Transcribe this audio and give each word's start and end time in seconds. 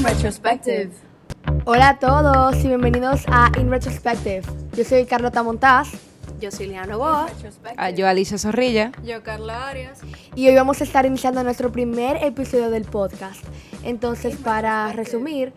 In 0.00 0.06
Retrospective. 0.06 0.92
Hola 1.66 1.90
a 1.90 1.98
todos 1.98 2.56
y 2.64 2.68
bienvenidos 2.68 3.20
a 3.26 3.52
In 3.60 3.68
Retrospective. 3.70 4.40
Yo 4.74 4.82
soy 4.82 5.04
Carlota 5.04 5.42
Montaz 5.42 5.90
Yo 6.40 6.50
soy 6.50 6.68
Liana 6.68 6.96
Boa. 6.96 7.26
Ah, 7.76 7.90
yo 7.90 8.08
Alicia 8.08 8.38
Zorrilla. 8.38 8.92
Yo, 9.04 9.22
Carla 9.22 9.68
Arias. 9.68 10.00
y 10.34 10.48
hoy 10.48 10.54
vamos 10.54 10.80
a 10.80 10.84
estar 10.84 11.04
iniciando 11.04 11.44
nuestro 11.44 11.70
primer 11.70 12.16
episodio 12.24 12.70
del 12.70 12.84
podcast. 12.84 13.44
Entonces, 13.82 14.36
para 14.36 14.90
resumir, 14.94 15.52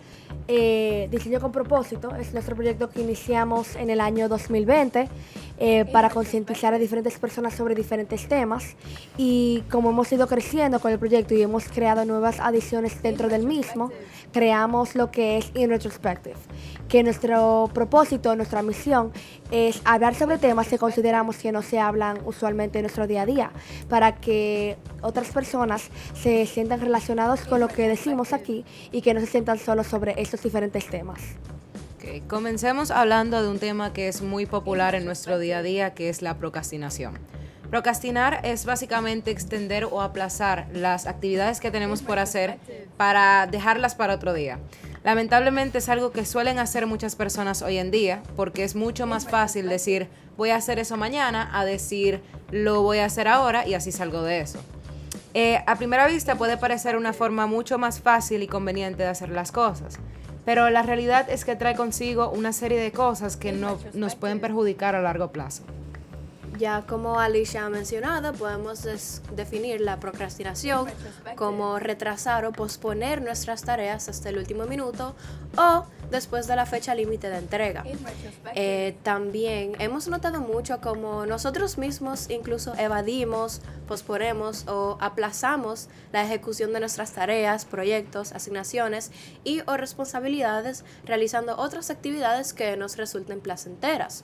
eh, 0.50 1.07
Diseño 1.10 1.39
con 1.39 1.54
propósito 1.54 2.14
es 2.15 2.33
nuestro 2.33 2.54
proyecto 2.57 2.89
que 2.89 3.00
iniciamos 3.00 3.78
en 3.78 3.89
el 3.89 4.01
año 4.01 4.28
2020 4.28 5.07
eh, 5.59 5.85
para 5.85 6.09
concientizar 6.09 6.73
a 6.73 6.79
diferentes 6.79 7.19
personas 7.19 7.54
sobre 7.54 7.75
diferentes 7.75 8.27
temas 8.27 8.75
y 9.17 9.63
como 9.69 9.91
hemos 9.91 10.11
ido 10.11 10.27
creciendo 10.27 10.79
con 10.79 10.91
el 10.91 11.00
proyecto 11.00 11.36
y 11.36 11.41
hemos 11.41 11.69
creado 11.69 12.05
nuevas 12.05 12.39
adiciones 12.39 13.01
dentro 13.04 13.29
del 13.29 13.45
mismo, 13.45 13.92
creamos 14.31 14.95
lo 14.95 15.11
que 15.11 15.37
es 15.37 15.51
In 15.54 15.69
Retrospective, 15.69 16.36
que 16.89 17.04
nuestro 17.04 17.69
propósito, 17.73 18.36
nuestra 18.36 18.64
misión 18.64 19.11
es 19.51 19.81
hablar 19.86 20.15
sobre 20.15 20.39
temas 20.39 20.68
que 20.68 20.79
consideramos 20.79 21.37
que 21.37 21.51
no 21.51 21.61
se 21.61 21.79
hablan 21.79 22.17
usualmente 22.25 22.79
en 22.79 22.83
nuestro 22.83 23.06
día 23.06 23.21
a 23.21 23.25
día, 23.25 23.51
para 23.89 24.15
que 24.15 24.78
otras 25.01 25.29
personas 25.29 25.89
se 26.14 26.45
sientan 26.47 26.81
relacionados 26.81 27.42
con 27.42 27.59
lo 27.59 27.67
que 27.67 27.87
decimos 27.87 28.33
aquí 28.33 28.65
y 28.92 29.01
que 29.01 29.14
no 29.14 29.20
se 29.20 29.28
sientan 29.28 29.59
solos 29.59 29.87
sobre 29.87 30.20
estos 30.20 30.42
diferentes 30.42 30.87
temas. 30.87 31.20
Comencemos 32.28 32.92
hablando 32.92 33.42
de 33.42 33.50
un 33.50 33.59
tema 33.59 33.94
que 33.94 34.08
es 34.08 34.22
muy 34.22 34.45
popular 34.45 34.95
en 34.95 35.06
nuestro 35.06 35.39
día 35.39 35.59
a 35.59 35.62
día, 35.64 35.94
que 35.94 36.09
es 36.09 36.22
la 36.22 36.38
procrastinación. 36.38 37.17
Procrastinar 37.70 38.42
es 38.44 38.66
básicamente 38.66 39.31
extender 39.31 39.86
o 39.86 40.02
aplazar 40.02 40.67
las 40.73 41.08
actividades 41.08 41.59
que 41.59 41.72
tenemos 41.72 42.02
por 42.02 42.20
hacer 42.20 42.58
para 42.98 43.48
dejarlas 43.48 43.95
para 43.95 44.14
otro 44.14 44.34
día. 44.34 44.60
Lamentablemente 45.04 45.80
es 45.80 45.90
algo 45.90 46.12
que 46.12 46.26
suelen 46.26 46.60
hacer 46.60 46.88
muchas 46.88 47.16
personas 47.16 47.62
hoy 47.62 47.78
en 47.78 47.90
día 47.90 48.22
porque 48.36 48.64
es 48.64 48.76
mucho 48.76 49.08
más 49.08 49.28
fácil 49.28 49.67
decir 49.70 50.08
voy 50.38 50.52
a 50.52 50.56
hacer 50.56 50.80
eso 50.80 50.98
mañana 50.98 51.50
a 51.52 51.66
decir 51.66 52.22
lo 52.52 52.84
voy 52.84 53.00
a 53.00 53.06
hacer 53.06 53.28
ahora 53.28 53.67
y 53.67 53.73
así 53.73 53.92
salgo 53.92 54.22
de 54.22 54.42
eso. 54.42 54.60
Eh, 55.34 55.64
a 55.66 55.76
primera 55.78 56.06
vista 56.06 56.36
puede 56.36 56.58
parecer 56.58 56.95
una 56.95 57.12
forma 57.12 57.48
mucho 57.48 57.80
más 57.80 58.00
fácil 58.00 58.44
y 58.44 58.48
conveniente 58.48 59.02
de 59.02 59.10
hacer 59.10 59.30
las 59.30 59.52
cosas, 59.52 59.98
pero 60.45 60.69
la 60.69 60.83
realidad 60.83 61.30
es 61.30 61.45
que 61.45 61.55
trae 61.55 61.75
consigo 61.75 62.30
una 62.30 62.53
serie 62.53 62.80
de 62.80 62.91
cosas 62.91 63.38
que 63.38 63.52
no, 63.52 63.80
nos 63.94 64.16
pueden 64.16 64.39
perjudicar 64.39 64.95
a 64.95 65.02
largo 65.02 65.31
plazo. 65.31 65.63
Ya 66.58 66.83
como 66.88 67.19
Alicia 67.19 67.66
ha 67.66 67.69
mencionado, 67.69 68.33
podemos 68.33 68.83
definir 69.36 69.81
la 69.81 69.99
procrastinación 69.99 70.86
como 71.36 71.80
retrasar 71.80 72.45
o 72.45 72.52
posponer 72.52 73.21
nuestras 73.21 73.64
tareas 73.64 74.08
hasta 74.08 74.30
el 74.30 74.38
último 74.38 74.66
minuto 74.66 75.16
o 75.58 75.86
después 76.14 76.47
de 76.47 76.56
la 76.56 76.66
fecha 76.66 76.95
límite 76.95 77.30
de 77.30 77.38
entrega. 77.38 77.83
Eh, 78.56 78.95
también 79.03 79.73
hemos 79.80 80.08
notado 80.08 80.39
mucho 80.39 80.80
como 80.80 81.25
nosotros 81.25 81.78
mismos 81.78 82.30
incluso 82.30 82.73
evadimos, 82.75 83.61
posponemos 83.88 84.66
o 84.67 84.97
aplazamos 85.02 85.89
la 86.14 86.23
ejecución 86.23 86.72
de 86.72 86.80
nuestras 86.80 87.11
tareas, 87.11 87.66
proyectos, 87.66 88.31
asignaciones 88.31 89.11
y 89.44 89.61
o 89.66 89.75
responsabilidades 89.75 90.86
realizando 91.03 91.58
otras 91.58 91.89
actividades 91.89 92.53
que 92.53 92.77
nos 92.77 92.95
resulten 92.95 93.42
placenteras. 93.42 94.23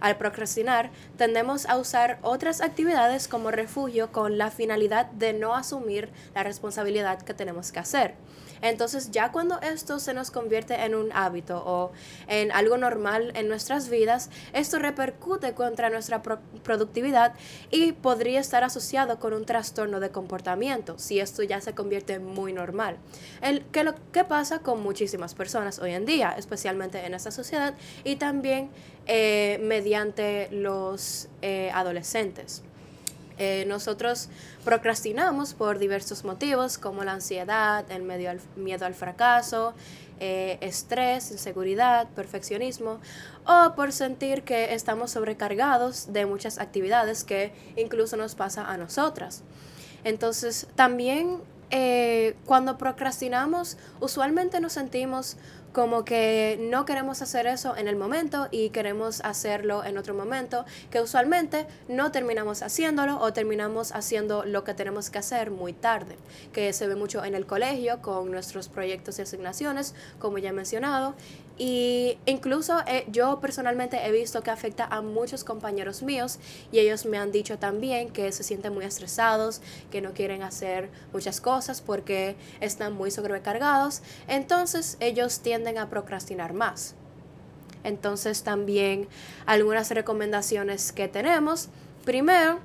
Al 0.00 0.16
procrastinar, 0.16 0.90
tendemos 1.16 1.66
a 1.66 1.76
usar 1.76 2.18
otras 2.22 2.60
actividades 2.60 3.26
como 3.28 3.50
refugio 3.50 4.12
con 4.12 4.38
la 4.38 4.50
finalidad 4.50 5.06
de 5.06 5.32
no 5.32 5.54
asumir 5.54 6.10
la 6.34 6.42
responsabilidad 6.42 7.22
que 7.22 7.34
tenemos 7.34 7.72
que 7.72 7.80
hacer. 7.80 8.14
Entonces 8.62 9.10
ya 9.10 9.32
cuando 9.32 9.60
esto 9.60 9.98
se 9.98 10.14
nos 10.14 10.30
convierte 10.30 10.74
en 10.84 10.94
un 10.94 11.10
hábito 11.12 11.62
o 11.64 11.92
en 12.26 12.52
algo 12.52 12.76
normal 12.76 13.32
en 13.34 13.48
nuestras 13.48 13.88
vidas, 13.88 14.30
esto 14.52 14.78
repercute 14.78 15.54
contra 15.54 15.90
nuestra 15.90 16.22
pro- 16.22 16.40
productividad 16.62 17.34
y 17.70 17.92
podría 17.92 18.40
estar 18.40 18.64
asociado 18.64 19.18
con 19.18 19.32
un 19.32 19.44
trastorno 19.44 20.00
de 20.00 20.10
comportamiento 20.10 20.98
si 20.98 21.20
esto 21.20 21.42
ya 21.42 21.60
se 21.60 21.74
convierte 21.74 22.18
muy 22.18 22.52
normal. 22.52 22.96
El, 23.40 23.64
que 23.66 23.84
lo 23.84 23.94
que 24.12 24.24
pasa 24.24 24.60
con 24.60 24.82
muchísimas 24.82 25.34
personas 25.34 25.78
hoy 25.78 25.92
en 25.92 26.04
día, 26.04 26.34
especialmente 26.36 27.04
en 27.04 27.14
esta 27.14 27.30
sociedad 27.30 27.74
y 28.04 28.16
también 28.16 28.70
eh, 29.06 29.58
mediante 29.62 30.48
los 30.50 31.28
eh, 31.42 31.70
adolescentes. 31.72 32.62
Eh, 33.38 33.64
nosotros 33.68 34.28
procrastinamos 34.64 35.54
por 35.54 35.78
diversos 35.78 36.24
motivos 36.24 36.76
como 36.76 37.04
la 37.04 37.12
ansiedad, 37.12 37.84
el 37.90 38.02
medio 38.02 38.30
al- 38.30 38.40
miedo 38.56 38.84
al 38.84 38.94
fracaso, 38.94 39.74
eh, 40.20 40.58
estrés, 40.60 41.30
inseguridad, 41.30 42.08
perfeccionismo 42.08 42.98
o 43.46 43.74
por 43.76 43.92
sentir 43.92 44.42
que 44.42 44.74
estamos 44.74 45.12
sobrecargados 45.12 46.12
de 46.12 46.26
muchas 46.26 46.58
actividades 46.58 47.22
que 47.22 47.52
incluso 47.76 48.16
nos 48.16 48.34
pasa 48.34 48.68
a 48.68 48.76
nosotras. 48.76 49.42
Entonces, 50.04 50.66
también 50.74 51.38
eh, 51.70 52.34
cuando 52.46 52.78
procrastinamos, 52.78 53.76
usualmente 54.00 54.60
nos 54.60 54.72
sentimos 54.72 55.36
como 55.72 56.04
que 56.04 56.58
no 56.60 56.84
queremos 56.84 57.22
hacer 57.22 57.46
eso 57.46 57.76
en 57.76 57.88
el 57.88 57.96
momento 57.96 58.48
y 58.50 58.70
queremos 58.70 59.20
hacerlo 59.24 59.84
en 59.84 59.98
otro 59.98 60.14
momento, 60.14 60.64
que 60.90 61.00
usualmente 61.00 61.66
no 61.88 62.10
terminamos 62.10 62.62
haciéndolo 62.62 63.18
o 63.20 63.32
terminamos 63.32 63.92
haciendo 63.92 64.44
lo 64.44 64.64
que 64.64 64.74
tenemos 64.74 65.10
que 65.10 65.18
hacer 65.18 65.50
muy 65.50 65.72
tarde, 65.72 66.16
que 66.52 66.72
se 66.72 66.86
ve 66.86 66.96
mucho 66.96 67.24
en 67.24 67.34
el 67.34 67.46
colegio 67.46 68.00
con 68.02 68.30
nuestros 68.30 68.68
proyectos 68.68 69.18
y 69.18 69.22
asignaciones, 69.22 69.94
como 70.18 70.38
ya 70.38 70.50
he 70.50 70.52
mencionado, 70.52 71.14
y 71.58 72.18
incluso 72.24 72.78
eh, 72.86 73.04
yo 73.10 73.40
personalmente 73.40 73.98
he 74.06 74.12
visto 74.12 74.42
que 74.42 74.50
afecta 74.52 74.84
a 74.84 75.02
muchos 75.02 75.42
compañeros 75.42 76.04
míos 76.04 76.38
y 76.70 76.78
ellos 76.78 77.04
me 77.04 77.18
han 77.18 77.32
dicho 77.32 77.58
también 77.58 78.10
que 78.10 78.30
se 78.30 78.44
sienten 78.44 78.72
muy 78.72 78.84
estresados, 78.84 79.60
que 79.90 80.00
no 80.00 80.12
quieren 80.12 80.42
hacer 80.44 80.88
muchas 81.12 81.40
cosas 81.40 81.80
porque 81.80 82.36
están 82.60 82.92
muy 82.92 83.10
sobrecargados. 83.10 84.02
Entonces 84.28 84.96
ellos 85.00 85.40
tienden 85.40 85.78
a 85.78 85.90
procrastinar 85.90 86.52
más. 86.52 86.94
Entonces 87.82 88.44
también 88.44 89.08
algunas 89.44 89.90
recomendaciones 89.90 90.92
que 90.92 91.08
tenemos. 91.08 91.70
Primero, 92.04 92.60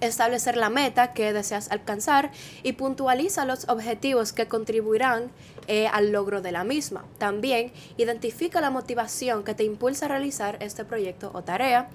establecer 0.00 0.56
la 0.56 0.70
meta 0.70 1.12
que 1.12 1.32
deseas 1.32 1.70
alcanzar 1.70 2.30
y 2.62 2.72
puntualiza 2.72 3.44
los 3.44 3.68
objetivos 3.68 4.32
que 4.32 4.46
contribuirán 4.48 5.30
eh, 5.68 5.88
al 5.88 6.12
logro 6.12 6.42
de 6.42 6.52
la 6.52 6.64
misma. 6.64 7.04
También 7.18 7.72
identifica 7.96 8.60
la 8.60 8.70
motivación 8.70 9.44
que 9.44 9.54
te 9.54 9.64
impulsa 9.64 10.06
a 10.06 10.08
realizar 10.08 10.56
este 10.60 10.84
proyecto 10.84 11.30
o 11.34 11.42
tarea. 11.42 11.88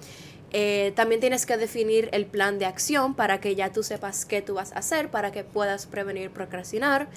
Eh, 0.54 0.92
también 0.94 1.20
tienes 1.20 1.46
que 1.46 1.56
definir 1.56 2.10
el 2.12 2.26
plan 2.26 2.58
de 2.58 2.66
acción 2.66 3.14
para 3.14 3.40
que 3.40 3.54
ya 3.54 3.72
tú 3.72 3.82
sepas 3.82 4.26
qué 4.26 4.42
tú 4.42 4.54
vas 4.54 4.72
a 4.72 4.80
hacer 4.80 5.10
para 5.10 5.32
que 5.32 5.44
puedas 5.44 5.86
prevenir 5.86 6.30
procrastinar. 6.30 7.08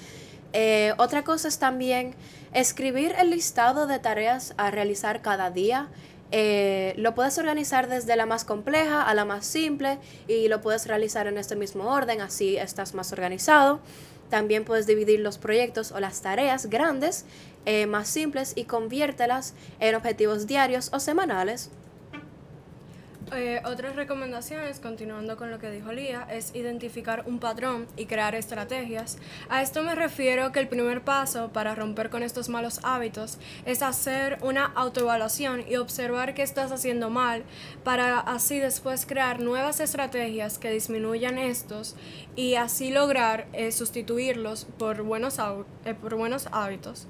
Eh, 0.54 0.94
otra 0.96 1.22
cosa 1.22 1.48
es 1.48 1.58
también 1.58 2.14
escribir 2.54 3.14
el 3.18 3.28
listado 3.28 3.86
de 3.86 3.98
tareas 3.98 4.54
a 4.56 4.70
realizar 4.70 5.20
cada 5.20 5.50
día. 5.50 5.88
Eh, 6.32 6.94
lo 6.96 7.14
puedes 7.14 7.38
organizar 7.38 7.88
desde 7.88 8.16
la 8.16 8.26
más 8.26 8.44
compleja 8.44 9.02
a 9.02 9.14
la 9.14 9.24
más 9.24 9.46
simple 9.46 9.98
y 10.26 10.48
lo 10.48 10.60
puedes 10.60 10.86
realizar 10.86 11.26
en 11.26 11.38
este 11.38 11.56
mismo 11.56 11.84
orden, 11.92 12.20
así 12.20 12.56
estás 12.56 12.94
más 12.94 13.12
organizado. 13.12 13.80
También 14.30 14.64
puedes 14.64 14.86
dividir 14.86 15.20
los 15.20 15.38
proyectos 15.38 15.92
o 15.92 16.00
las 16.00 16.20
tareas 16.22 16.66
grandes 16.66 17.24
eh, 17.64 17.86
más 17.86 18.08
simples 18.08 18.52
y 18.56 18.64
conviértelas 18.64 19.54
en 19.78 19.94
objetivos 19.94 20.46
diarios 20.46 20.90
o 20.92 20.98
semanales. 20.98 21.70
Eh, 23.32 23.60
otras 23.64 23.96
recomendaciones, 23.96 24.78
continuando 24.78 25.36
con 25.36 25.50
lo 25.50 25.58
que 25.58 25.68
dijo 25.68 25.92
Lía, 25.92 26.28
es 26.30 26.54
identificar 26.54 27.24
un 27.26 27.40
patrón 27.40 27.88
y 27.96 28.06
crear 28.06 28.36
estrategias. 28.36 29.18
A 29.48 29.62
esto 29.62 29.82
me 29.82 29.96
refiero 29.96 30.52
que 30.52 30.60
el 30.60 30.68
primer 30.68 31.02
paso 31.02 31.50
para 31.52 31.74
romper 31.74 32.08
con 32.08 32.22
estos 32.22 32.48
malos 32.48 32.78
hábitos 32.84 33.38
es 33.64 33.82
hacer 33.82 34.38
una 34.42 34.66
autoevaluación 34.66 35.64
y 35.68 35.74
observar 35.74 36.34
qué 36.34 36.42
estás 36.42 36.70
haciendo 36.70 37.10
mal 37.10 37.42
para 37.82 38.20
así 38.20 38.60
después 38.60 39.06
crear 39.06 39.40
nuevas 39.40 39.80
estrategias 39.80 40.58
que 40.58 40.70
disminuyan 40.70 41.36
estos 41.36 41.96
y 42.36 42.54
así 42.54 42.92
lograr 42.92 43.48
eh, 43.52 43.72
sustituirlos 43.72 44.66
por 44.78 45.02
buenos, 45.02 45.40
eh, 45.84 45.94
por 45.94 46.14
buenos 46.14 46.46
hábitos. 46.52 47.08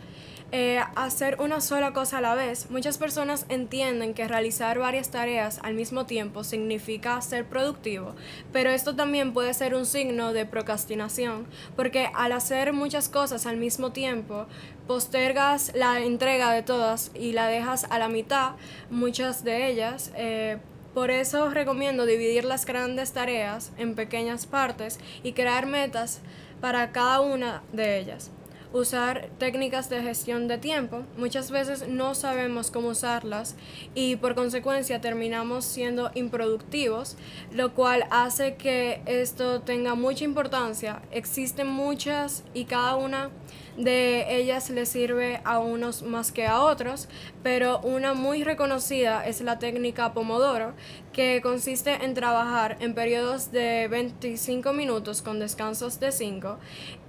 Eh, 0.52 0.80
hacer 0.94 1.40
una 1.40 1.60
sola 1.60 1.92
cosa 1.92 2.18
a 2.18 2.20
la 2.20 2.36
vez. 2.36 2.70
Muchas 2.70 2.98
personas 2.98 3.46
entienden 3.48 4.14
que 4.14 4.28
realizar 4.28 4.78
varias 4.78 5.10
tareas 5.10 5.58
al 5.64 5.74
mismo 5.74 6.06
tiempo 6.06 6.44
significa 6.44 7.20
ser 7.20 7.46
productivo, 7.46 8.14
pero 8.52 8.70
esto 8.70 8.94
también 8.94 9.32
puede 9.32 9.52
ser 9.54 9.74
un 9.74 9.86
signo 9.86 10.32
de 10.32 10.46
procrastinación, 10.46 11.46
porque 11.74 12.10
al 12.14 12.30
hacer 12.30 12.72
muchas 12.72 13.08
cosas 13.08 13.44
al 13.44 13.56
mismo 13.56 13.90
tiempo, 13.90 14.46
postergas 14.86 15.72
la 15.74 16.00
entrega 16.00 16.52
de 16.52 16.62
todas 16.62 17.10
y 17.14 17.32
la 17.32 17.48
dejas 17.48 17.84
a 17.90 17.98
la 17.98 18.08
mitad, 18.08 18.52
muchas 18.88 19.42
de 19.42 19.68
ellas. 19.68 20.12
eh, 20.14 20.58
por 20.94 21.10
eso 21.10 21.50
recomiendo 21.50 22.06
dividir 22.06 22.46
las 22.46 22.64
grandes 22.64 23.12
tareas 23.12 23.70
en 23.76 23.94
pequeñas 23.94 24.46
partes 24.46 24.98
y 25.22 25.32
crear 25.32 25.66
metas 25.66 26.20
para 26.62 26.90
cada 26.90 27.20
una 27.20 27.62
de 27.74 27.98
ellas. 27.98 28.30
Usar 28.72 29.28
técnicas 29.38 29.88
de 29.90 30.02
gestión 30.02 30.48
de 30.48 30.58
tiempo. 30.58 31.02
Muchas 31.16 31.50
veces 31.50 31.88
no 31.88 32.14
sabemos 32.14 32.70
cómo 32.70 32.88
usarlas 32.88 33.56
y 33.94 34.16
por 34.16 34.34
consecuencia 34.34 35.00
terminamos 35.00 35.64
siendo 35.64 36.10
improductivos, 36.14 37.16
lo 37.52 37.74
cual 37.74 38.04
hace 38.10 38.56
que 38.56 39.00
esto 39.06 39.60
tenga 39.62 39.94
mucha 39.94 40.24
importancia. 40.24 41.02
Existen 41.10 41.68
muchas 41.68 42.44
y 42.54 42.64
cada 42.64 42.96
una 42.96 43.30
de 43.76 44.36
ellas 44.36 44.70
le 44.70 44.86
sirve 44.86 45.40
a 45.44 45.58
unos 45.58 46.02
más 46.02 46.32
que 46.32 46.46
a 46.46 46.62
otros, 46.62 47.08
pero 47.42 47.80
una 47.80 48.14
muy 48.14 48.42
reconocida 48.42 49.26
es 49.26 49.40
la 49.42 49.58
técnica 49.58 50.14
Pomodoro, 50.14 50.72
que 51.12 51.40
consiste 51.42 52.04
en 52.04 52.14
trabajar 52.14 52.76
en 52.80 52.94
periodos 52.94 53.52
de 53.52 53.88
25 53.88 54.72
minutos 54.72 55.22
con 55.22 55.38
descansos 55.38 56.00
de 56.00 56.12
5. 56.12 56.58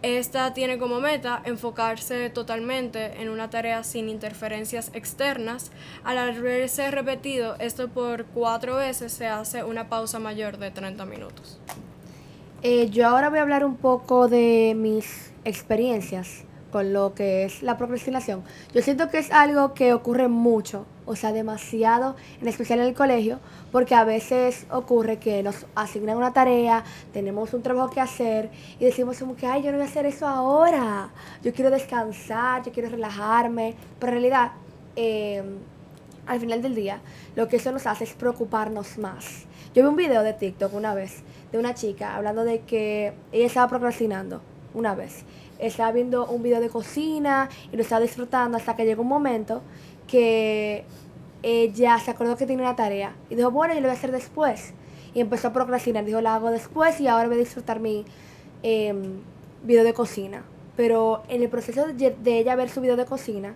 Esta 0.02 0.54
tiene 0.54 0.78
como 0.78 1.00
meta 1.00 1.42
enfocarse 1.46 2.30
totalmente 2.30 3.22
en 3.22 3.30
una 3.30 3.50
tarea 3.50 3.84
sin 3.84 4.10
interferencias 4.10 4.92
externas. 4.94 5.72
Al 6.04 6.18
haberse 6.18 6.92
repetido 6.92 7.56
esto 7.60 7.88
por 7.88 8.26
cuatro 8.26 8.76
veces, 8.76 9.14
se 9.14 9.28
hace 9.28 9.64
una 9.64 9.90
pausa 9.90 10.20
mayor 10.20 10.58
de 10.58 10.72
30 10.72 11.06
minutos. 11.06 11.60
Eh, 12.64 12.90
yo 12.90 13.08
ahora 13.08 13.30
voy 13.30 13.40
a 13.40 13.44
hablar 13.44 13.64
un 13.64 13.76
poco 13.76 14.28
de 14.28 14.74
mis 14.76 15.32
experiencias 15.46 16.47
con 16.72 16.94
lo 16.94 17.14
que 17.14 17.46
es 17.46 17.64
la 17.64 17.78
procrastinación. 17.78 18.44
Yo 18.74 18.82
siento 18.82 19.10
que 19.10 19.18
es 19.20 19.32
algo 19.32 19.74
que 19.74 19.94
ocurre 19.94 20.28
mucho, 20.28 20.86
o 21.06 21.16
sea, 21.16 21.32
demasiado, 21.32 22.16
en 22.42 22.48
especial 22.48 22.80
en 22.80 22.86
el 22.86 22.94
colegio, 22.94 23.40
porque 23.72 23.96
a 23.96 24.04
veces 24.04 24.66
ocurre 24.70 25.18
que 25.18 25.44
nos 25.44 25.66
asignan 25.76 26.18
una 26.18 26.34
tarea, 26.34 26.84
tenemos 27.14 27.54
un 27.54 27.62
trabajo 27.62 27.90
que 27.90 28.02
hacer 28.02 28.50
y 28.80 28.86
decimos 28.86 29.20
como 29.20 29.36
que, 29.36 29.48
ay, 29.48 29.64
yo 29.64 29.72
no 29.72 29.78
voy 29.78 29.86
a 29.86 29.90
hacer 29.90 30.06
eso 30.06 30.28
ahora, 30.28 31.10
yo 31.44 31.54
quiero 31.54 31.70
descansar, 31.70 32.64
yo 32.64 32.72
quiero 32.72 32.90
relajarme, 32.90 33.76
pero 34.00 34.12
en 34.12 34.14
realidad, 34.14 34.52
eh, 34.96 35.44
al 36.26 36.40
final 36.40 36.62
del 36.62 36.76
día, 36.76 37.00
lo 37.36 37.48
que 37.48 37.56
eso 37.56 37.72
nos 37.72 37.88
hace 37.88 38.04
es 38.04 38.14
preocuparnos 38.14 38.98
más. 38.98 39.46
Yo 39.74 39.84
vi 39.84 39.90
un 39.90 39.96
video 39.96 40.24
de 40.24 40.34
TikTok 40.34 40.74
una 40.74 40.94
vez 40.94 41.24
de 41.52 41.58
una 41.58 41.74
chica 41.74 42.16
hablando 42.16 42.44
de 42.44 42.62
que 42.62 43.14
ella 43.32 43.46
estaba 43.46 43.68
procrastinando 43.68 44.42
una 44.74 44.96
vez 44.96 45.24
estaba 45.60 45.92
viendo 45.92 46.28
un 46.28 46.44
video 46.44 46.60
de 46.60 46.70
cocina 46.70 47.50
y 47.72 47.76
lo 47.76 47.82
estaba 47.82 48.02
disfrutando 48.02 48.58
hasta 48.58 48.76
que 48.76 48.86
llegó 48.86 49.02
un 49.02 49.08
momento 49.08 49.62
que 50.08 50.86
ella 51.44 52.00
se 52.00 52.12
acordó 52.12 52.36
que 52.36 52.46
tenía 52.46 52.66
una 52.66 52.76
tarea 52.76 53.16
y 53.30 53.36
dijo, 53.36 53.52
bueno, 53.52 53.74
yo 53.74 53.82
lo 53.82 53.88
voy 53.88 53.96
a 53.96 53.98
hacer 53.98 54.12
después. 54.12 54.74
Y 55.14 55.22
empezó 55.22 55.50
a 55.50 55.54
procrastinar, 55.54 56.06
dijo, 56.06 56.22
la 56.22 56.36
hago 56.36 56.52
después 56.52 57.00
y 57.00 57.08
ahora 57.08 57.28
voy 57.28 57.38
a 57.38 57.40
disfrutar 57.40 57.80
mi 57.80 58.06
em, 58.64 59.22
video 59.64 59.84
de 59.84 59.94
cocina. 59.94 60.44
Pero 60.76 61.24
en 61.28 61.42
el 61.42 61.50
proceso 61.50 61.88
de, 61.88 62.12
de 62.12 62.40
ella 62.40 62.56
ver 62.56 62.70
su 62.70 62.82
video 62.82 62.98
de 62.98 63.06
cocina, 63.06 63.56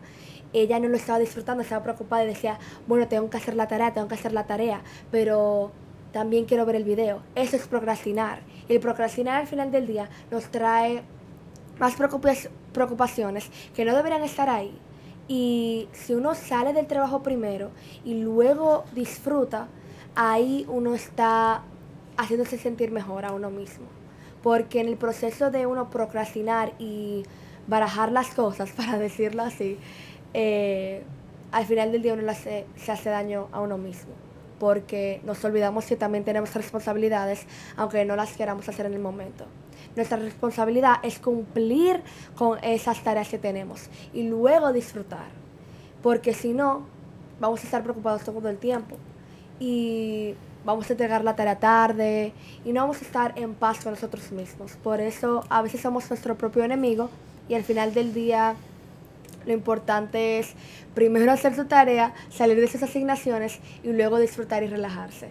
ella 0.53 0.79
no 0.79 0.89
lo 0.89 0.95
estaba 0.95 1.19
disfrutando, 1.19 1.63
estaba 1.63 1.83
preocupada 1.83 2.23
y 2.23 2.27
decía, 2.27 2.59
bueno, 2.87 3.07
tengo 3.07 3.29
que 3.29 3.37
hacer 3.37 3.55
la 3.55 3.67
tarea, 3.67 3.93
tengo 3.93 4.07
que 4.07 4.15
hacer 4.15 4.33
la 4.33 4.47
tarea, 4.47 4.81
pero 5.11 5.71
también 6.11 6.45
quiero 6.45 6.65
ver 6.65 6.75
el 6.75 6.83
video. 6.83 7.21
Eso 7.35 7.55
es 7.55 7.67
procrastinar. 7.67 8.41
Y 8.67 8.73
el 8.73 8.79
procrastinar 8.79 9.41
al 9.41 9.47
final 9.47 9.71
del 9.71 9.87
día 9.87 10.09
nos 10.29 10.45
trae 10.45 11.03
más 11.81 11.95
preocupaciones 11.95 13.49
que 13.75 13.85
no 13.85 13.95
deberían 13.95 14.23
estar 14.23 14.49
ahí. 14.49 14.71
Y 15.27 15.89
si 15.93 16.13
uno 16.13 16.35
sale 16.35 16.73
del 16.73 16.85
trabajo 16.85 17.23
primero 17.23 17.71
y 18.05 18.21
luego 18.21 18.83
disfruta, 18.93 19.67
ahí 20.15 20.63
uno 20.69 20.93
está 20.93 21.63
haciéndose 22.17 22.59
sentir 22.59 22.91
mejor 22.91 23.25
a 23.25 23.33
uno 23.33 23.49
mismo. 23.49 23.85
Porque 24.43 24.79
en 24.79 24.89
el 24.89 24.97
proceso 24.97 25.49
de 25.49 25.65
uno 25.65 25.89
procrastinar 25.89 26.73
y 26.77 27.23
barajar 27.67 28.11
las 28.11 28.29
cosas, 28.35 28.69
para 28.77 28.99
decirlo 28.99 29.41
así, 29.41 29.79
eh, 30.35 31.03
al 31.51 31.65
final 31.65 31.91
del 31.91 32.03
día 32.03 32.13
uno 32.13 32.31
se 32.33 32.91
hace 32.91 33.09
daño 33.09 33.47
a 33.51 33.59
uno 33.59 33.79
mismo. 33.79 34.13
Porque 34.59 35.19
nos 35.23 35.43
olvidamos 35.43 35.85
que 35.85 35.95
también 35.95 36.23
tenemos 36.23 36.53
responsabilidades, 36.53 37.47
aunque 37.75 38.05
no 38.05 38.15
las 38.15 38.33
queramos 38.37 38.69
hacer 38.69 38.85
en 38.85 38.93
el 38.93 38.99
momento. 38.99 39.47
Nuestra 39.95 40.17
responsabilidad 40.17 40.95
es 41.03 41.19
cumplir 41.19 42.01
con 42.35 42.63
esas 42.63 43.03
tareas 43.03 43.29
que 43.29 43.37
tenemos 43.37 43.89
y 44.13 44.23
luego 44.23 44.71
disfrutar. 44.71 45.27
Porque 46.01 46.33
si 46.33 46.53
no, 46.53 46.85
vamos 47.39 47.61
a 47.61 47.63
estar 47.63 47.83
preocupados 47.83 48.23
todo 48.23 48.49
el 48.49 48.57
tiempo. 48.57 48.97
Y 49.59 50.35
vamos 50.63 50.89
a 50.89 50.93
entregar 50.93 51.23
la 51.23 51.35
tarea 51.35 51.59
tarde 51.59 52.33
y 52.63 52.71
no 52.71 52.81
vamos 52.81 53.01
a 53.01 53.05
estar 53.05 53.33
en 53.37 53.53
paz 53.53 53.83
con 53.83 53.93
nosotros 53.93 54.31
mismos. 54.31 54.73
Por 54.83 55.01
eso 55.01 55.43
a 55.49 55.61
veces 55.61 55.81
somos 55.81 56.09
nuestro 56.09 56.35
propio 56.35 56.63
enemigo 56.63 57.09
y 57.49 57.55
al 57.55 57.63
final 57.63 57.93
del 57.93 58.13
día 58.13 58.55
lo 59.45 59.53
importante 59.53 60.39
es 60.39 60.53
primero 60.93 61.31
hacer 61.31 61.55
su 61.55 61.65
tarea, 61.65 62.13
salir 62.29 62.57
de 62.57 62.65
esas 62.65 62.83
asignaciones 62.83 63.59
y 63.83 63.91
luego 63.91 64.19
disfrutar 64.19 64.63
y 64.63 64.67
relajarse. 64.67 65.29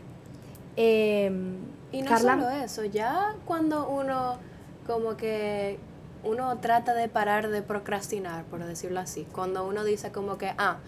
Em, 0.77 1.57
y 1.93 2.03
no 2.03 2.19
solo 2.19 2.51
eso, 2.51 2.85
ya 2.85 3.35
cuando 3.45 3.89
uno 3.89 4.39
como 4.87 5.17
que 5.17 5.79
uno 6.25 6.59
trata 6.59 6.95
de 6.95 7.09
parar 7.09 7.49
de 7.49 7.63
procrastinar, 7.63 8.45
por 8.45 8.65
decirlo 8.65 9.01
así. 9.01 9.27
Cuando 9.33 9.67
uno 9.67 9.85
dice 9.85 10.13
como 10.13 10.39
que, 10.39 10.53
ah, 10.59 10.79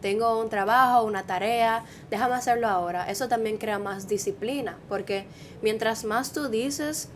tengo 0.00 0.40
un 0.40 0.48
trabajo, 0.48 1.04
una 1.04 1.24
tarea, 1.24 1.84
déjame 2.10 2.34
hacerlo 2.34 2.68
ahora. 2.68 3.08
Eso 3.10 3.28
también 3.28 3.58
crea 3.58 3.78
más 3.78 4.08
disciplina, 4.08 4.78
porque 4.88 5.26
mientras 5.62 6.04
más 6.04 6.32
tú 6.32 6.48
dices 6.48 7.08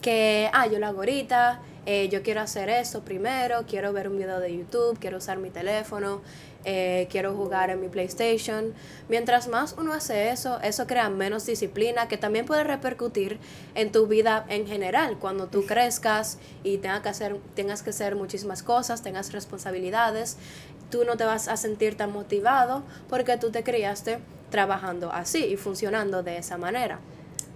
que, 0.00 0.50
ah, 0.52 0.66
yo 0.66 0.78
lo 0.78 0.86
hago 0.86 0.98
ahorita, 0.98 1.60
eh, 1.84 2.08
yo 2.08 2.22
quiero 2.22 2.40
hacer 2.40 2.68
eso 2.68 3.00
primero, 3.00 3.64
quiero 3.66 3.92
ver 3.92 4.08
un 4.08 4.16
video 4.16 4.38
de 4.38 4.56
YouTube, 4.56 4.98
quiero 5.00 5.18
usar 5.18 5.38
mi 5.38 5.50
teléfono, 5.50 6.20
eh, 6.64 7.08
quiero 7.10 7.34
jugar 7.34 7.70
en 7.70 7.80
mi 7.80 7.88
PlayStation. 7.88 8.72
Mientras 9.08 9.48
más 9.48 9.74
uno 9.76 9.92
hace 9.92 10.30
eso, 10.30 10.60
eso 10.60 10.86
crea 10.86 11.10
menos 11.10 11.44
disciplina 11.44 12.06
que 12.06 12.16
también 12.16 12.46
puede 12.46 12.62
repercutir 12.62 13.38
en 13.74 13.90
tu 13.90 14.06
vida 14.06 14.46
en 14.48 14.66
general. 14.66 15.18
Cuando 15.18 15.48
tú 15.48 15.66
crezcas 15.66 16.38
y 16.62 16.78
tengas 16.78 17.00
que 17.00 17.08
hacer, 17.08 17.36
tengas 17.54 17.82
que 17.82 17.90
hacer 17.90 18.14
muchísimas 18.14 18.62
cosas, 18.62 19.02
tengas 19.02 19.32
responsabilidades, 19.32 20.36
tú 20.90 21.04
no 21.04 21.16
te 21.16 21.24
vas 21.24 21.48
a 21.48 21.56
sentir 21.56 21.96
tan 21.96 22.12
motivado 22.12 22.84
porque 23.08 23.36
tú 23.38 23.50
te 23.50 23.64
criaste 23.64 24.18
trabajando 24.50 25.10
así 25.10 25.46
y 25.46 25.56
funcionando 25.56 26.22
de 26.22 26.38
esa 26.38 26.58
manera. 26.58 27.00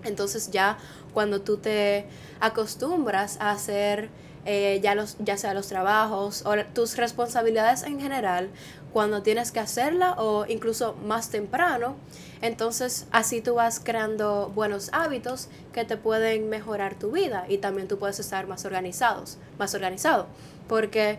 Entonces 0.06 0.50
ya 0.50 0.78
cuando 1.12 1.40
tú 1.40 1.58
te 1.58 2.06
acostumbras 2.40 3.38
a 3.40 3.50
hacer 3.50 4.10
eh, 4.48 4.78
ya, 4.80 4.94
los, 4.94 5.16
ya 5.18 5.36
sea 5.36 5.54
los 5.54 5.66
trabajos 5.66 6.44
o 6.46 6.54
tus 6.72 6.96
responsabilidades 6.96 7.82
en 7.82 7.98
general, 7.98 8.48
cuando 8.92 9.22
tienes 9.22 9.50
que 9.50 9.58
hacerla 9.58 10.12
o 10.12 10.46
incluso 10.46 10.94
más 11.04 11.30
temprano, 11.30 11.96
entonces 12.40 13.06
así 13.10 13.40
tú 13.40 13.54
vas 13.54 13.80
creando 13.82 14.52
buenos 14.54 14.88
hábitos 14.92 15.48
que 15.72 15.84
te 15.84 15.96
pueden 15.96 16.48
mejorar 16.48 16.98
tu 16.98 17.10
vida 17.10 17.44
y 17.48 17.58
también 17.58 17.88
tú 17.88 17.98
puedes 17.98 18.20
estar 18.20 18.46
más 18.46 18.64
organizados, 18.64 19.36
más 19.58 19.74
organizado, 19.74 20.28
porque 20.68 21.18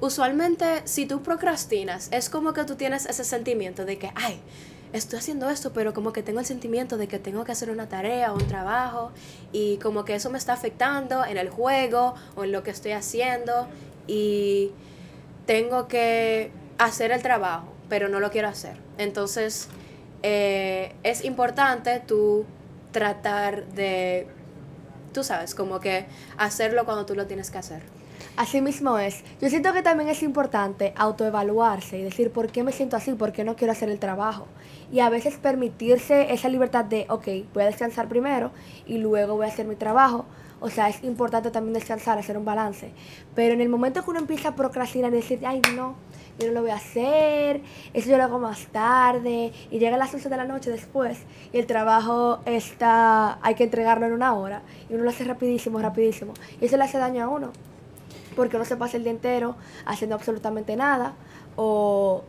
usualmente 0.00 0.82
si 0.84 1.06
tú 1.06 1.22
procrastinas 1.22 2.08
es 2.12 2.28
como 2.28 2.52
que 2.52 2.64
tú 2.64 2.76
tienes 2.76 3.06
ese 3.06 3.24
sentimiento 3.24 3.84
de 3.84 3.98
que, 3.98 4.12
ay, 4.14 4.40
estoy 4.92 5.18
haciendo 5.18 5.50
esto, 5.50 5.72
pero 5.72 5.92
como 5.92 6.12
que 6.12 6.22
tengo 6.22 6.40
el 6.40 6.46
sentimiento 6.46 6.96
de 6.96 7.08
que 7.08 7.18
tengo 7.18 7.44
que 7.44 7.52
hacer 7.52 7.70
una 7.70 7.88
tarea 7.88 8.32
o 8.32 8.36
un 8.36 8.46
trabajo 8.46 9.12
y 9.52 9.76
como 9.78 10.04
que 10.04 10.14
eso 10.14 10.30
me 10.30 10.38
está 10.38 10.52
afectando 10.52 11.24
en 11.24 11.36
el 11.36 11.50
juego 11.50 12.14
o 12.36 12.44
en 12.44 12.52
lo 12.52 12.62
que 12.62 12.70
estoy 12.70 12.92
haciendo 12.92 13.68
y 14.06 14.70
tengo 15.46 15.88
que 15.88 16.50
hacer 16.78 17.10
el 17.10 17.22
trabajo, 17.22 17.72
pero 17.88 18.08
no 18.08 18.20
lo 18.20 18.30
quiero 18.30 18.48
hacer. 18.48 18.76
Entonces, 18.98 19.68
eh, 20.22 20.94
es 21.02 21.24
importante 21.24 22.00
tú 22.00 22.44
tratar 22.92 23.66
de, 23.68 24.26
tú 25.12 25.22
sabes, 25.22 25.54
como 25.54 25.80
que 25.80 26.06
hacerlo 26.36 26.84
cuando 26.84 27.06
tú 27.06 27.14
lo 27.14 27.26
tienes 27.26 27.50
que 27.50 27.58
hacer. 27.58 27.97
Así 28.38 28.60
mismo 28.60 29.00
es. 29.00 29.24
Yo 29.40 29.50
siento 29.50 29.72
que 29.72 29.82
también 29.82 30.08
es 30.08 30.22
importante 30.22 30.92
autoevaluarse 30.94 31.98
y 31.98 32.04
decir 32.04 32.30
por 32.30 32.52
qué 32.52 32.62
me 32.62 32.70
siento 32.70 32.94
así, 32.94 33.12
por 33.14 33.32
qué 33.32 33.42
no 33.42 33.56
quiero 33.56 33.72
hacer 33.72 33.88
el 33.88 33.98
trabajo. 33.98 34.46
Y 34.92 35.00
a 35.00 35.10
veces 35.10 35.38
permitirse 35.38 36.32
esa 36.32 36.48
libertad 36.48 36.84
de, 36.84 37.06
ok, 37.08 37.26
voy 37.52 37.64
a 37.64 37.66
descansar 37.66 38.08
primero 38.08 38.52
y 38.86 38.98
luego 38.98 39.34
voy 39.34 39.46
a 39.46 39.48
hacer 39.48 39.66
mi 39.66 39.74
trabajo. 39.74 40.24
O 40.60 40.70
sea, 40.70 40.88
es 40.88 41.02
importante 41.02 41.50
también 41.50 41.74
descansar, 41.74 42.16
hacer 42.16 42.38
un 42.38 42.44
balance. 42.44 42.92
Pero 43.34 43.54
en 43.54 43.60
el 43.60 43.68
momento 43.68 44.04
que 44.04 44.10
uno 44.10 44.20
empieza 44.20 44.50
a 44.50 44.54
procrastinar 44.54 45.12
y 45.12 45.16
decir, 45.16 45.44
ay, 45.44 45.60
no, 45.74 45.96
yo 46.38 46.46
no 46.46 46.52
lo 46.52 46.62
voy 46.62 46.70
a 46.70 46.76
hacer, 46.76 47.62
eso 47.92 48.08
yo 48.08 48.18
lo 48.18 48.22
hago 48.22 48.38
más 48.38 48.68
tarde, 48.68 49.52
y 49.68 49.80
llega 49.80 49.96
a 49.96 49.98
las 49.98 50.14
11 50.14 50.28
de 50.28 50.36
la 50.36 50.44
noche 50.44 50.70
después, 50.70 51.18
y 51.52 51.58
el 51.58 51.66
trabajo 51.66 52.38
está, 52.44 53.40
hay 53.42 53.56
que 53.56 53.64
entregarlo 53.64 54.06
en 54.06 54.12
una 54.12 54.34
hora, 54.34 54.62
y 54.88 54.94
uno 54.94 55.02
lo 55.02 55.10
hace 55.10 55.24
rapidísimo, 55.24 55.80
rapidísimo, 55.80 56.34
y 56.60 56.66
eso 56.66 56.76
le 56.76 56.84
hace 56.84 56.98
daño 56.98 57.24
a 57.24 57.28
uno 57.28 57.52
porque 58.38 58.56
no 58.56 58.64
se 58.64 58.76
pasa 58.76 58.96
el 58.96 59.02
día 59.02 59.10
entero 59.10 59.56
haciendo 59.84 60.14
absolutamente 60.14 60.76
nada 60.76 61.14
o 61.56 62.22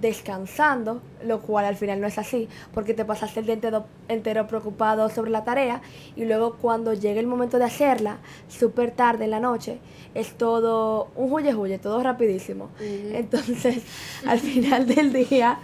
descansando, 0.00 1.02
lo 1.22 1.42
cual 1.42 1.66
al 1.66 1.76
final 1.76 2.00
no 2.00 2.06
es 2.06 2.16
así, 2.16 2.48
porque 2.72 2.94
te 2.94 3.04
pasaste 3.04 3.40
el 3.40 3.44
día 3.44 3.52
entero, 3.52 3.84
entero 4.08 4.46
preocupado 4.46 5.10
sobre 5.10 5.30
la 5.30 5.44
tarea 5.44 5.82
y 6.16 6.24
luego 6.24 6.56
cuando 6.56 6.94
llegue 6.94 7.20
el 7.20 7.26
momento 7.26 7.58
de 7.58 7.64
hacerla, 7.64 8.16
súper 8.48 8.92
tarde 8.92 9.24
en 9.24 9.30
la 9.30 9.40
noche, 9.40 9.78
es 10.14 10.32
todo 10.38 11.08
un 11.16 11.30
huye 11.30 11.54
huye, 11.54 11.78
todo 11.78 12.02
rapidísimo. 12.02 12.70
Entonces, 12.80 13.82
al 14.26 14.38
final 14.38 14.86
del 14.86 15.12
día, 15.12 15.58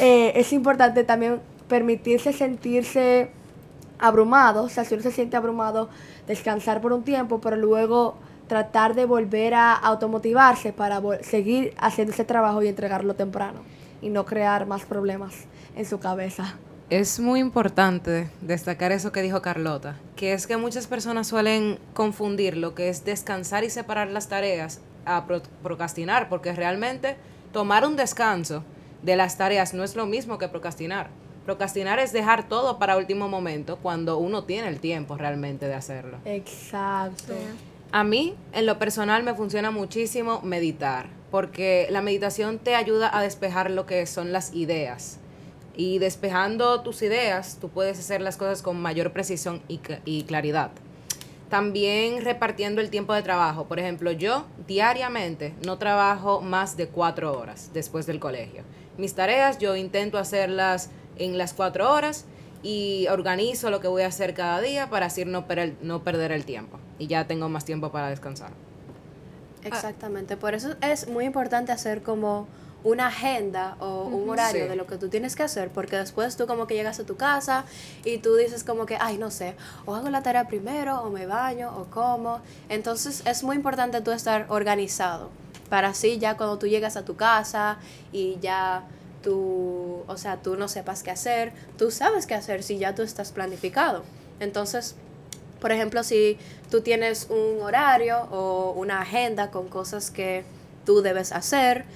eh, 0.00 0.32
es 0.34 0.52
importante 0.52 1.02
también 1.02 1.40
permitirse 1.66 2.34
sentirse 2.34 3.30
abrumado, 3.98 4.64
o 4.64 4.68
sea, 4.68 4.84
si 4.84 4.92
uno 4.92 5.02
se 5.02 5.12
siente 5.12 5.38
abrumado, 5.38 5.88
descansar 6.26 6.82
por 6.82 6.92
un 6.92 7.04
tiempo, 7.04 7.40
pero 7.40 7.56
luego 7.56 8.16
tratar 8.48 8.94
de 8.94 9.06
volver 9.06 9.54
a 9.54 9.74
automotivarse 9.74 10.72
para 10.72 11.00
seguir 11.22 11.74
haciendo 11.78 12.12
ese 12.12 12.24
trabajo 12.24 12.62
y 12.62 12.68
entregarlo 12.68 13.14
temprano 13.14 13.60
y 14.02 14.10
no 14.10 14.24
crear 14.24 14.66
más 14.66 14.84
problemas 14.84 15.34
en 15.76 15.86
su 15.86 15.98
cabeza. 15.98 16.56
Es 16.90 17.18
muy 17.18 17.40
importante 17.40 18.28
destacar 18.42 18.92
eso 18.92 19.10
que 19.10 19.22
dijo 19.22 19.40
Carlota, 19.40 19.96
que 20.16 20.34
es 20.34 20.46
que 20.46 20.58
muchas 20.58 20.86
personas 20.86 21.26
suelen 21.26 21.78
confundir 21.94 22.58
lo 22.58 22.74
que 22.74 22.90
es 22.90 23.04
descansar 23.04 23.64
y 23.64 23.70
separar 23.70 24.08
las 24.10 24.28
tareas 24.28 24.80
a 25.06 25.24
procrastinar, 25.62 26.28
porque 26.28 26.52
realmente 26.52 27.16
tomar 27.52 27.86
un 27.86 27.96
descanso 27.96 28.62
de 29.02 29.16
las 29.16 29.38
tareas 29.38 29.72
no 29.72 29.82
es 29.82 29.96
lo 29.96 30.04
mismo 30.06 30.36
que 30.36 30.48
procrastinar. 30.48 31.08
Procrastinar 31.46 31.98
es 31.98 32.12
dejar 32.12 32.48
todo 32.48 32.78
para 32.78 32.96
último 32.96 33.28
momento 33.28 33.78
cuando 33.78 34.18
uno 34.18 34.44
tiene 34.44 34.68
el 34.68 34.80
tiempo 34.80 35.16
realmente 35.16 35.66
de 35.66 35.74
hacerlo. 35.74 36.18
Exacto. 36.24 37.34
A 37.94 38.02
mí, 38.02 38.34
en 38.52 38.66
lo 38.66 38.80
personal, 38.80 39.22
me 39.22 39.36
funciona 39.36 39.70
muchísimo 39.70 40.40
meditar, 40.42 41.06
porque 41.30 41.86
la 41.90 42.02
meditación 42.02 42.58
te 42.58 42.74
ayuda 42.74 43.16
a 43.16 43.22
despejar 43.22 43.70
lo 43.70 43.86
que 43.86 44.04
son 44.06 44.32
las 44.32 44.52
ideas. 44.52 45.20
Y 45.76 46.00
despejando 46.00 46.80
tus 46.80 47.02
ideas, 47.02 47.58
tú 47.60 47.68
puedes 47.68 47.96
hacer 48.00 48.20
las 48.20 48.36
cosas 48.36 48.62
con 48.62 48.82
mayor 48.82 49.12
precisión 49.12 49.62
y, 49.68 49.78
y 50.04 50.24
claridad. 50.24 50.72
También 51.50 52.24
repartiendo 52.24 52.80
el 52.80 52.90
tiempo 52.90 53.14
de 53.14 53.22
trabajo. 53.22 53.66
Por 53.66 53.78
ejemplo, 53.78 54.10
yo 54.10 54.44
diariamente 54.66 55.54
no 55.64 55.78
trabajo 55.78 56.40
más 56.40 56.76
de 56.76 56.88
cuatro 56.88 57.38
horas 57.38 57.70
después 57.74 58.06
del 58.06 58.18
colegio. 58.18 58.64
Mis 58.98 59.14
tareas 59.14 59.58
yo 59.58 59.76
intento 59.76 60.18
hacerlas 60.18 60.90
en 61.16 61.38
las 61.38 61.54
cuatro 61.54 61.92
horas 61.92 62.26
y 62.64 63.06
organizo 63.08 63.70
lo 63.70 63.80
que 63.80 63.88
voy 63.88 64.02
a 64.02 64.06
hacer 64.08 64.34
cada 64.34 64.60
día 64.60 64.88
para 64.90 65.06
así 65.06 65.24
no, 65.24 65.44
no 65.82 66.02
perder 66.02 66.32
el 66.32 66.44
tiempo 66.44 66.80
y 66.98 67.06
ya 67.06 67.26
tengo 67.26 67.48
más 67.48 67.64
tiempo 67.64 67.92
para 67.92 68.08
descansar. 68.08 68.50
Exactamente, 69.62 70.36
por 70.36 70.54
eso 70.54 70.74
es 70.80 71.08
muy 71.08 71.26
importante 71.26 71.72
hacer 71.72 72.02
como 72.02 72.48
una 72.82 73.06
agenda 73.06 73.76
o 73.80 74.04
un 74.04 74.28
horario 74.28 74.68
de 74.68 74.76
lo 74.76 74.86
que 74.86 74.98
tú 74.98 75.08
tienes 75.08 75.36
que 75.36 75.42
hacer, 75.42 75.70
porque 75.70 75.96
después 75.96 76.36
tú 76.36 76.46
como 76.46 76.66
que 76.66 76.74
llegas 76.74 77.00
a 77.00 77.04
tu 77.04 77.16
casa 77.16 77.64
y 78.04 78.18
tú 78.18 78.34
dices 78.36 78.62
como 78.62 78.84
que, 78.84 78.98
ay, 79.00 79.16
no 79.16 79.30
sé, 79.30 79.56
o 79.86 79.94
hago 79.94 80.10
la 80.10 80.22
tarea 80.22 80.46
primero, 80.46 81.00
o 81.00 81.10
me 81.10 81.24
baño, 81.24 81.72
o 81.74 81.84
como. 81.84 82.40
Entonces 82.68 83.22
es 83.24 83.42
muy 83.42 83.56
importante 83.56 84.02
tú 84.02 84.10
estar 84.10 84.44
organizado, 84.50 85.30
para 85.70 85.88
así 85.88 86.18
ya 86.18 86.36
cuando 86.36 86.58
tú 86.58 86.66
llegas 86.66 86.98
a 86.98 87.06
tu 87.06 87.16
casa 87.16 87.78
y 88.12 88.38
ya 88.40 88.84
tú, 89.24 90.04
o 90.06 90.16
sea, 90.16 90.36
tú 90.42 90.56
no 90.56 90.68
sepas 90.68 91.02
qué 91.02 91.10
hacer, 91.10 91.52
tú 91.76 91.90
sabes 91.90 92.26
qué 92.26 92.34
hacer 92.34 92.62
si 92.62 92.78
ya 92.78 92.94
tú 92.94 93.02
estás 93.02 93.32
planificado. 93.32 94.04
Entonces, 94.38 94.94
por 95.60 95.72
ejemplo, 95.72 96.04
si 96.04 96.38
tú 96.70 96.82
tienes 96.82 97.28
un 97.30 97.62
horario 97.62 98.28
o 98.30 98.72
una 98.72 99.00
agenda 99.00 99.50
con 99.50 99.68
cosas 99.68 100.10
que 100.10 100.44
tú 100.84 101.00
debes 101.00 101.32
hacer, 101.32 101.86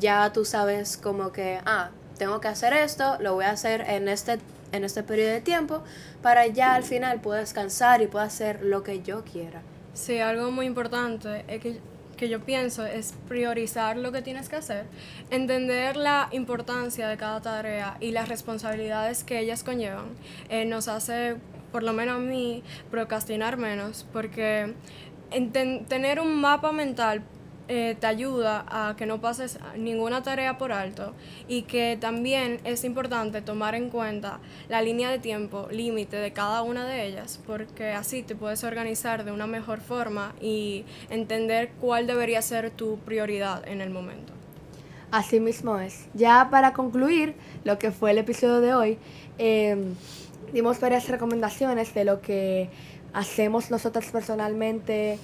ya 0.00 0.32
tú 0.32 0.44
sabes 0.44 0.96
como 0.96 1.32
que, 1.32 1.60
ah, 1.64 1.90
tengo 2.18 2.40
que 2.40 2.48
hacer 2.48 2.72
esto, 2.72 3.16
lo 3.20 3.34
voy 3.34 3.44
a 3.44 3.50
hacer 3.50 3.82
en 3.82 4.08
este, 4.08 4.38
en 4.72 4.84
este 4.84 5.02
periodo 5.02 5.30
de 5.30 5.40
tiempo, 5.40 5.82
para 6.20 6.46
ya 6.48 6.74
al 6.74 6.82
final 6.82 7.20
poder 7.20 7.42
descansar 7.42 8.02
y 8.02 8.08
poder 8.08 8.26
hacer 8.26 8.62
lo 8.62 8.82
que 8.82 9.02
yo 9.02 9.24
quiera. 9.24 9.62
Sí, 9.94 10.18
algo 10.18 10.50
muy 10.50 10.66
importante 10.66 11.44
es 11.46 11.60
que 11.60 11.78
que 12.22 12.28
yo 12.28 12.38
pienso 12.38 12.86
es 12.86 13.14
priorizar 13.26 13.96
lo 13.96 14.12
que 14.12 14.22
tienes 14.22 14.48
que 14.48 14.54
hacer, 14.54 14.86
entender 15.30 15.96
la 15.96 16.28
importancia 16.30 17.08
de 17.08 17.16
cada 17.16 17.40
tarea 17.40 17.96
y 17.98 18.12
las 18.12 18.28
responsabilidades 18.28 19.24
que 19.24 19.40
ellas 19.40 19.64
conllevan, 19.64 20.06
eh, 20.48 20.64
nos 20.64 20.86
hace, 20.86 21.34
por 21.72 21.82
lo 21.82 21.92
menos 21.92 22.18
a 22.18 22.20
mí, 22.20 22.62
procrastinar 22.92 23.56
menos, 23.56 24.06
porque 24.12 24.72
tener 25.88 26.20
un 26.20 26.40
mapa 26.40 26.70
mental 26.70 27.24
eh, 27.74 27.96
te 27.98 28.06
ayuda 28.06 28.66
a 28.68 28.96
que 28.96 29.06
no 29.06 29.22
pases 29.22 29.58
ninguna 29.78 30.22
tarea 30.22 30.58
por 30.58 30.72
alto 30.72 31.14
y 31.48 31.62
que 31.62 31.96
también 31.98 32.60
es 32.64 32.84
importante 32.84 33.40
tomar 33.40 33.74
en 33.74 33.88
cuenta 33.88 34.40
la 34.68 34.82
línea 34.82 35.10
de 35.10 35.18
tiempo 35.18 35.68
límite 35.70 36.18
de 36.18 36.34
cada 36.34 36.60
una 36.60 36.86
de 36.86 37.06
ellas 37.06 37.40
porque 37.46 37.92
así 37.92 38.22
te 38.22 38.36
puedes 38.36 38.62
organizar 38.62 39.24
de 39.24 39.32
una 39.32 39.46
mejor 39.46 39.80
forma 39.80 40.34
y 40.38 40.84
entender 41.08 41.70
cuál 41.80 42.06
debería 42.06 42.42
ser 42.42 42.70
tu 42.72 42.98
prioridad 42.98 43.66
en 43.66 43.80
el 43.80 43.88
momento. 43.88 44.34
Así 45.10 45.40
mismo 45.40 45.78
es. 45.78 46.08
Ya 46.12 46.48
para 46.50 46.74
concluir 46.74 47.34
lo 47.64 47.78
que 47.78 47.90
fue 47.90 48.10
el 48.10 48.18
episodio 48.18 48.60
de 48.60 48.74
hoy, 48.74 48.98
em, 49.38 49.94
dimos 50.52 50.78
varias 50.78 51.08
recomendaciones 51.08 51.94
de 51.94 52.04
lo 52.04 52.20
que 52.20 52.68
hacemos 53.14 53.70
nosotras 53.70 54.10
personalmente 54.10 55.18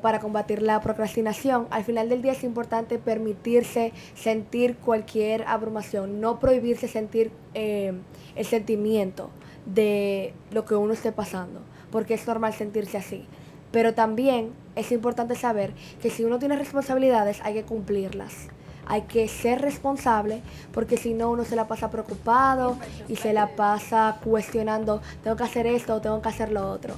para 0.00 0.20
combatir 0.20 0.62
la 0.62 0.80
procrastinación. 0.80 1.66
Al 1.70 1.84
final 1.84 2.08
del 2.08 2.22
día 2.22 2.32
es 2.32 2.44
importante 2.44 2.98
permitirse 2.98 3.92
sentir 4.14 4.76
cualquier 4.76 5.42
abrumación, 5.46 6.20
no 6.20 6.38
prohibirse 6.38 6.86
sentir 6.86 7.32
eh, 7.54 7.92
el 8.36 8.46
sentimiento 8.46 9.30
de 9.66 10.32
lo 10.52 10.64
que 10.64 10.76
uno 10.76 10.92
esté 10.92 11.12
pasando, 11.12 11.60
porque 11.90 12.14
es 12.14 12.26
normal 12.26 12.54
sentirse 12.54 12.96
así. 12.98 13.26
Pero 13.72 13.94
también 13.94 14.52
es 14.76 14.92
importante 14.92 15.34
saber 15.34 15.74
que 16.00 16.10
si 16.10 16.24
uno 16.24 16.38
tiene 16.38 16.56
responsabilidades 16.56 17.40
hay 17.42 17.54
que 17.54 17.64
cumplirlas. 17.64 18.48
Hay 18.86 19.02
que 19.02 19.28
ser 19.28 19.60
responsable 19.60 20.40
porque 20.72 20.96
si 20.96 21.12
no 21.12 21.30
uno 21.30 21.44
se 21.44 21.56
la 21.56 21.68
pasa 21.68 21.90
preocupado 21.90 22.78
y 23.06 23.16
se 23.16 23.34
la 23.34 23.54
pasa 23.54 24.18
cuestionando, 24.24 25.02
tengo 25.22 25.36
que 25.36 25.42
hacer 25.42 25.66
esto 25.66 25.96
o 25.96 26.00
tengo 26.00 26.22
que 26.22 26.28
hacer 26.30 26.50
lo 26.50 26.70
otro. 26.70 26.94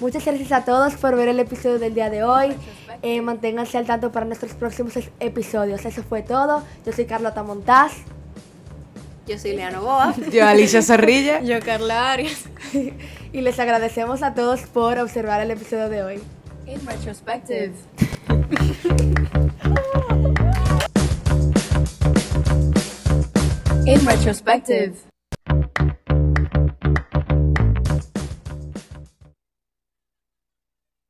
Muchas 0.00 0.26
gracias 0.26 0.52
a 0.52 0.64
todos 0.64 0.94
por 0.94 1.16
ver 1.16 1.28
el 1.28 1.40
episodio 1.40 1.78
del 1.78 1.94
día 1.94 2.10
de 2.10 2.22
hoy. 2.22 2.54
Eh, 3.02 3.22
manténganse 3.22 3.78
al 3.78 3.86
tanto 3.86 4.12
para 4.12 4.26
nuestros 4.26 4.52
próximos 4.52 4.92
episodios. 5.20 5.84
Eso 5.86 6.02
fue 6.02 6.22
todo. 6.22 6.62
Yo 6.84 6.92
soy 6.92 7.06
Carlota 7.06 7.42
Montaz. 7.42 7.92
Yo 9.26 9.38
soy 9.38 9.56
Leano 9.56 9.80
Boa. 9.80 10.14
Yo 10.32 10.46
Alicia 10.46 10.82
Zorrilla. 10.82 11.40
Yo 11.42 11.60
Carla 11.60 12.12
Arias. 12.12 12.44
y 13.32 13.40
les 13.40 13.58
agradecemos 13.58 14.22
a 14.22 14.34
todos 14.34 14.60
por 14.62 14.98
observar 14.98 15.40
el 15.40 15.50
episodio 15.50 15.88
de 15.88 16.02
hoy. 16.02 16.20
In 16.66 16.84
retrospective. 16.86 17.72
In 23.86 24.04
retrospective. 24.04 25.05